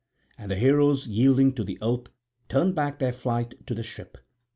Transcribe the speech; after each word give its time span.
And 0.35 0.49
the 0.49 0.55
heroes 0.55 1.05
yielding 1.05 1.53
to 1.53 1.63
the 1.63 1.77
oath, 1.79 2.07
turned 2.49 2.73
back 2.73 2.97
their 2.97 3.13
flight 3.13 3.67
to 3.67 3.75
the 3.75 3.83
ship. 3.83 4.17